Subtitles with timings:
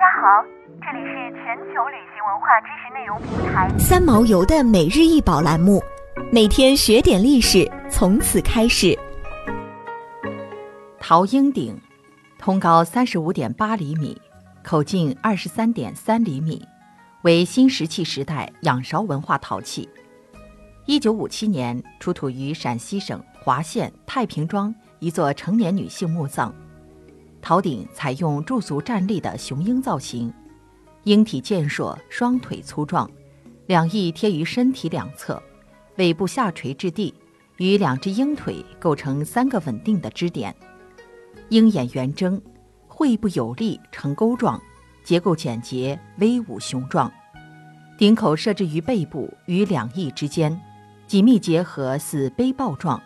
[0.00, 0.42] 家好，
[0.80, 5.78] 这里是全球旅行文化知识内容平台三毛游的每日一宝栏目，
[6.32, 8.98] 每天学点历史，从此开始。
[10.98, 11.78] 陶英鼎，
[12.38, 14.18] 通高三十五点八厘米，
[14.64, 16.66] 口径二十三点三厘米，
[17.20, 19.86] 为新石器时代仰韶文化陶器。
[20.86, 26.54] 一九五七年出土于陕西省华县太平庄一座成年女性墓葬。
[27.42, 30.32] 陶鼎采用驻足站立的雄鹰造型，
[31.04, 33.10] 鹰体健硕，双腿粗壮，
[33.66, 35.42] 两翼贴于身体两侧，
[35.96, 37.14] 尾部下垂至地，
[37.56, 40.54] 与两只鹰腿构成三个稳定的支点。
[41.48, 42.40] 鹰眼圆睁，
[42.86, 44.60] 喙部有力呈钩状，
[45.02, 47.10] 结构简洁，威武雄壮。
[47.98, 50.60] 顶口设置于背部与两翼之间，
[51.06, 53.02] 紧密结合，似背抱状。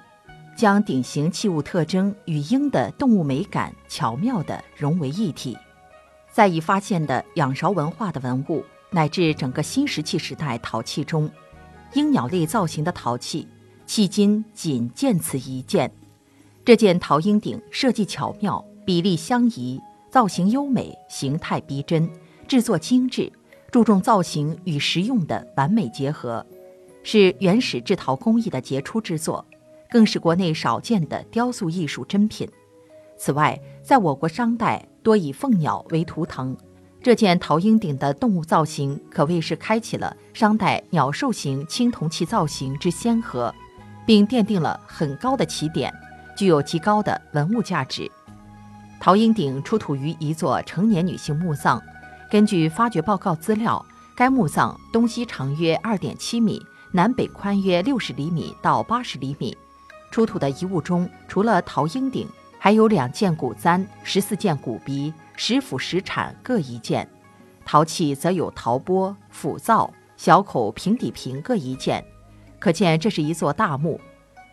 [0.57, 5.57] 将鼎形器物特征与鹰的动物美感巧妙地融为一体，
[6.33, 11.29] 在已发现的仰韶文化的文物乃至整个新石器时代陶器中，
[11.95, 13.49] 鹰鸟类造型的陶器
[13.87, 15.91] 迄今仅见此一件。
[16.65, 22.09] 这件陶鹰鼎设计巧妙，比例相宜，造型优美，形态逼真，
[22.47, 23.31] 制作精致，
[23.73, 26.47] 注重造型与实用的完美结合，
[27.03, 29.45] 是原始制陶工艺的杰出之作。
[29.95, 32.49] 更是国内少见的雕塑艺术珍品。
[33.17, 36.57] 此外，在我国商代多以凤鸟为图腾，
[37.01, 43.55] 这件陶鹰鼎的动物造型可谓是开启了商代鸟兽形青铜器造型之先河，
[44.05, 45.95] 并奠定了很高的起点，
[46.37, 48.11] 具有极高的文物价值。
[48.99, 51.81] 陶鹰鼎出土于一座成年女性墓葬，
[52.29, 59.57] 根据发掘报告资料，该墓葬东西长约二点七米，南北宽约六十厘米到八十厘米。
[60.15, 67.05] 出土的遗物中，除了陶鹰鼎，还有两件古簪、十四件骨鼻、十斧十铲各一件；
[67.65, 72.05] 陶器则有陶钵、斧灶、小口平底瓶各一件。
[72.61, 74.01] 可见这是一座大墓。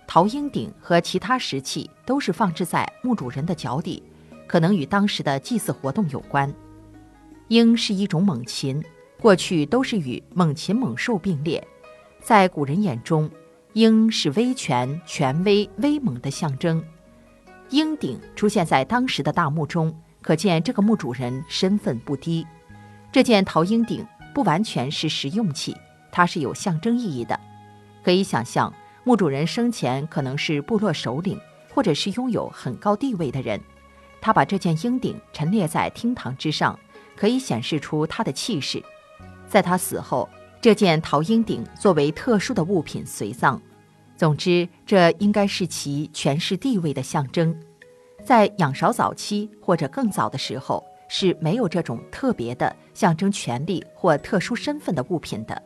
[0.07, 4.01] 陶鹰鼎和其他石器都是放置在墓主人的脚底，
[4.47, 6.51] 可能与当时的祭祀活动有关。
[7.49, 8.83] 鹰是一种猛禽，
[9.21, 11.63] 过去都是与猛禽猛兽并列，
[12.19, 13.29] 在古人眼中。
[13.73, 16.83] 鹰是威权、权威、威猛的象征，
[17.69, 22.45] 鹰鼎出现在当时的大墓中，可见这个墓主人身份不低。
[23.13, 25.73] 这件陶鹰鼎不完全是实用器，
[26.11, 27.39] 它是有象征意义的。
[28.03, 28.73] 可以想象，
[29.05, 31.39] 墓主人生前可能是部落首领，
[31.73, 33.57] 或者是拥有很高地位的人。
[34.19, 36.77] 他把这件鹰鼎陈列在厅堂之上，
[37.15, 38.83] 可以显示出他的气势。
[39.47, 40.27] 在他死后。
[40.61, 43.59] 这件陶鹰鼎作为特殊的物品随葬，
[44.15, 47.53] 总之，这应该是其权势地位的象征。
[48.23, 55.59] 在仰韶早期或者更早的时候，是没有这种特别的象征权力或特殊身份的物品的。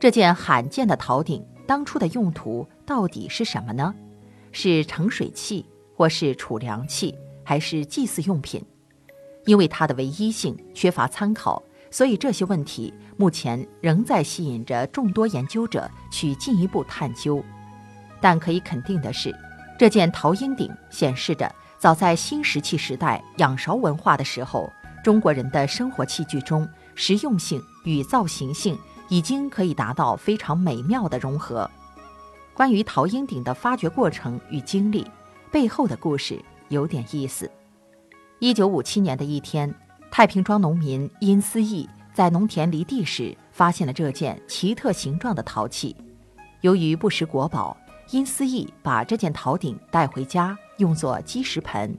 [0.00, 3.94] 这件罕见的陶鼎当初的用途到底是什么呢？
[4.50, 5.64] 是盛水器，
[5.94, 8.60] 或是储粮器，还是祭祀用品？
[9.44, 11.62] 因为它的唯一性缺乏参考。
[11.96, 17.42] 所以这些问题目前仍在吸引着众多研究者去进一步探究，
[18.20, 19.34] 但可以肯定的是，
[19.78, 24.70] 这件陶鹰鼎显示着早在新石器时代仰韶文化的时候，
[25.02, 31.70] 中国人的生活器具中实用性与造型性已经可以达到非常美妙的融合。
[32.52, 35.10] 关于陶鹰鼎的发掘过程与经历
[35.50, 37.50] 背后的故事有点意思。
[38.38, 39.74] 一九五七年的一天。
[40.16, 45.94] 太平庄农民殷思义在农田犁地时，发现了这件奇特形状的陶器。
[46.62, 47.76] 由于不识国宝，
[48.12, 51.94] 殷思义把这件陶鼎带回家，用作积石盆。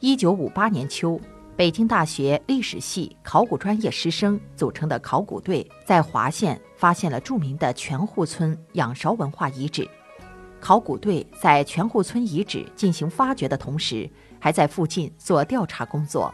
[0.00, 1.18] 一九五八年秋，
[1.56, 9.88] 北京大学历史系考古专业师生组成的考古队在华县发现了著名的全户村仰韶文化遗址。
[10.60, 14.06] 考古队在全户村遗址进行发掘的同时，
[14.38, 16.30] 还在附近做调查工作。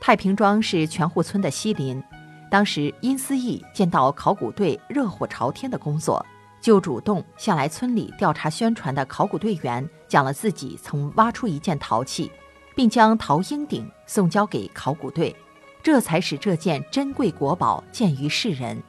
[0.00, 2.02] 太平庄是全户村的西邻，
[2.50, 6.24] 当时殷思义见到考古队热火朝天的工作，
[6.60, 12.32] 就主动向来村里调查宣传的考古队员讲了自己曾挖出一件陶器，
[12.74, 15.36] 并将陶鹰鼎送交给考古队，
[15.82, 18.82] 这才使这件珍贵国宝见于世人。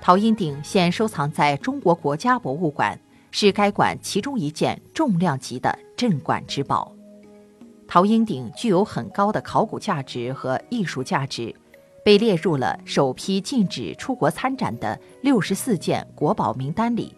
[0.00, 2.98] 陶鹰鼎现收藏在中国国家博物馆，
[3.32, 6.94] 是该馆其中一件重量级的镇馆之宝。
[7.88, 11.52] 陶鹰鼎具有很高的考古价值和艺术价值，
[12.04, 17.14] 被列入了首批禁止出国参展的六十四件国宝名单里。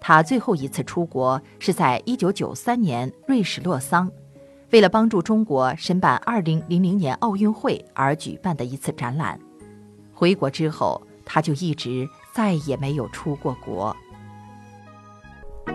[0.00, 4.10] 他最后一次出国是在一九九三年瑞士洛桑，
[4.70, 9.38] 为了帮助中国申办2000年奥运会而举办的一次展览。
[10.14, 13.94] 回国之后，他就一直再也没有出过国。